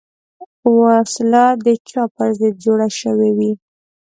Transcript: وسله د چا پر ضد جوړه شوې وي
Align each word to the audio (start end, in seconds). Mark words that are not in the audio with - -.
وسله 0.79 1.45
د 1.65 1.67
چا 1.89 2.03
پر 2.15 2.29
ضد 2.39 2.53
جوړه 2.63 2.87
شوې 2.99 3.29
وي 3.37 3.51